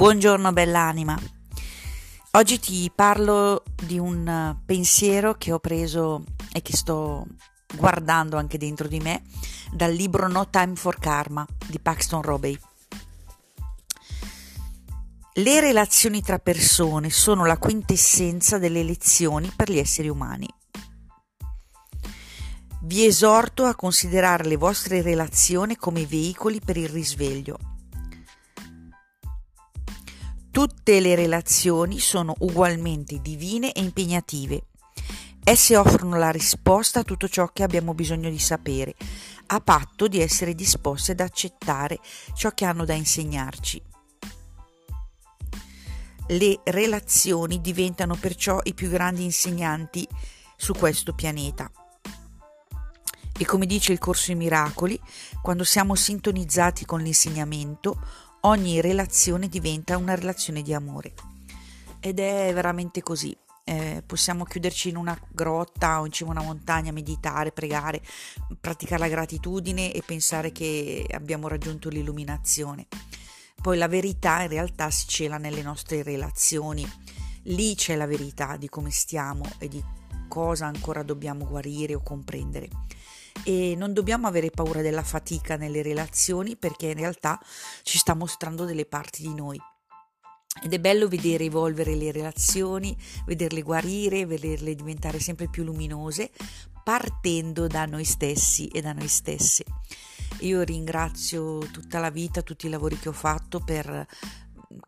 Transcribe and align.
Buongiorno 0.00 0.50
bell'anima. 0.54 1.14
Oggi 2.30 2.58
ti 2.58 2.90
parlo 2.94 3.62
di 3.84 3.98
un 3.98 4.56
pensiero 4.64 5.34
che 5.34 5.52
ho 5.52 5.58
preso 5.58 6.24
e 6.54 6.62
che 6.62 6.74
sto 6.74 7.26
guardando 7.76 8.38
anche 8.38 8.56
dentro 8.56 8.88
di 8.88 8.98
me 8.98 9.22
dal 9.70 9.92
libro 9.92 10.26
No 10.26 10.48
Time 10.48 10.74
for 10.74 10.98
Karma 10.98 11.46
di 11.66 11.78
Paxton 11.78 12.22
Robey. 12.22 12.58
Le 15.34 15.60
relazioni 15.60 16.22
tra 16.22 16.38
persone 16.38 17.10
sono 17.10 17.44
la 17.44 17.58
quintessenza 17.58 18.56
delle 18.56 18.82
lezioni 18.82 19.52
per 19.54 19.70
gli 19.70 19.78
esseri 19.78 20.08
umani. 20.08 20.48
Vi 22.84 23.04
esorto 23.04 23.66
a 23.66 23.74
considerare 23.74 24.44
le 24.46 24.56
vostre 24.56 25.02
relazioni 25.02 25.76
come 25.76 26.06
veicoli 26.06 26.58
per 26.58 26.78
il 26.78 26.88
risveglio 26.88 27.69
Tutte 30.50 30.98
le 30.98 31.14
relazioni 31.14 32.00
sono 32.00 32.34
ugualmente 32.40 33.20
divine 33.20 33.72
e 33.72 33.80
impegnative. 33.80 34.64
Esse 35.44 35.76
offrono 35.76 36.18
la 36.18 36.30
risposta 36.30 37.00
a 37.00 37.02
tutto 37.04 37.28
ciò 37.28 37.46
che 37.52 37.62
abbiamo 37.62 37.94
bisogno 37.94 38.28
di 38.28 38.38
sapere, 38.40 38.96
a 39.46 39.60
patto 39.60 40.08
di 40.08 40.20
essere 40.20 40.56
disposti 40.56 41.12
ad 41.12 41.20
accettare 41.20 42.00
ciò 42.34 42.50
che 42.50 42.64
hanno 42.64 42.84
da 42.84 42.94
insegnarci. 42.94 43.80
Le 46.26 46.60
relazioni 46.64 47.60
diventano 47.60 48.16
perciò 48.16 48.58
i 48.64 48.74
più 48.74 48.88
grandi 48.88 49.22
insegnanti 49.22 50.06
su 50.56 50.72
questo 50.72 51.14
pianeta. 51.14 51.70
E 53.38 53.44
come 53.44 53.66
dice 53.66 53.92
il 53.92 53.98
Corso 53.98 54.32
i 54.32 54.34
Miracoli, 54.34 55.00
quando 55.40 55.62
siamo 55.62 55.94
sintonizzati 55.94 56.84
con 56.84 57.00
l'insegnamento, 57.00 57.98
ogni 58.42 58.80
relazione 58.80 59.48
diventa 59.48 59.96
una 59.96 60.14
relazione 60.14 60.62
di 60.62 60.72
amore. 60.72 61.14
Ed 62.00 62.18
è 62.18 62.50
veramente 62.54 63.02
così. 63.02 63.36
Eh, 63.62 64.02
possiamo 64.04 64.44
chiuderci 64.44 64.88
in 64.88 64.96
una 64.96 65.18
grotta 65.28 66.00
o 66.00 66.06
in 66.06 66.12
cima 66.12 66.30
a 66.30 66.32
una 66.32 66.42
montagna, 66.42 66.92
meditare, 66.92 67.52
pregare, 67.52 68.02
praticare 68.60 69.00
la 69.00 69.08
gratitudine 69.08 69.92
e 69.92 70.02
pensare 70.04 70.50
che 70.50 71.06
abbiamo 71.12 71.46
raggiunto 71.46 71.88
l'illuminazione. 71.88 72.86
Poi 73.60 73.76
la 73.76 73.88
verità 73.88 74.42
in 74.42 74.48
realtà 74.48 74.90
si 74.90 75.06
cela 75.06 75.36
nelle 75.36 75.62
nostre 75.62 76.02
relazioni. 76.02 76.90
Lì 77.44 77.74
c'è 77.74 77.94
la 77.94 78.06
verità 78.06 78.56
di 78.56 78.68
come 78.68 78.90
stiamo 78.90 79.44
e 79.58 79.68
di 79.68 79.82
cosa 80.26 80.66
ancora 80.66 81.02
dobbiamo 81.02 81.46
guarire 81.46 81.94
o 81.94 82.02
comprendere 82.02 82.68
e 83.44 83.74
non 83.76 83.92
dobbiamo 83.92 84.26
avere 84.26 84.50
paura 84.50 84.82
della 84.82 85.02
fatica 85.02 85.56
nelle 85.56 85.82
relazioni 85.82 86.56
perché 86.56 86.86
in 86.86 86.94
realtà 86.94 87.40
ci 87.82 87.98
sta 87.98 88.14
mostrando 88.14 88.64
delle 88.64 88.86
parti 88.86 89.22
di 89.22 89.34
noi. 89.34 89.60
Ed 90.62 90.72
è 90.72 90.80
bello 90.80 91.08
vedere 91.08 91.44
evolvere 91.44 91.94
le 91.94 92.10
relazioni, 92.12 92.96
vederle 93.24 93.62
guarire, 93.62 94.26
vederle 94.26 94.74
diventare 94.74 95.20
sempre 95.20 95.48
più 95.48 95.62
luminose, 95.62 96.30
partendo 96.82 97.66
da 97.66 97.86
noi 97.86 98.04
stessi 98.04 98.66
e 98.66 98.80
da 98.80 98.92
noi 98.92 99.08
stesse. 99.08 99.64
Io 100.40 100.62
ringrazio 100.62 101.58
tutta 101.70 101.98
la 101.98 102.10
vita, 102.10 102.42
tutti 102.42 102.66
i 102.66 102.70
lavori 102.70 102.98
che 102.98 103.08
ho 103.08 103.12
fatto 103.12 103.60
per 103.60 104.06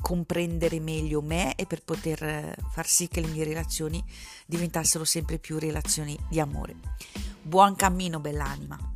comprendere 0.00 0.78
meglio 0.80 1.22
me 1.22 1.54
e 1.54 1.66
per 1.66 1.82
poter 1.82 2.56
far 2.70 2.86
sì 2.86 3.08
che 3.08 3.20
le 3.20 3.28
mie 3.28 3.44
relazioni 3.44 4.02
diventassero 4.46 5.04
sempre 5.04 5.38
più 5.38 5.58
relazioni 5.58 6.18
di 6.28 6.40
amore. 6.40 6.76
Buon 7.50 7.74
cammino, 7.74 8.20
bell'anima. 8.20 8.89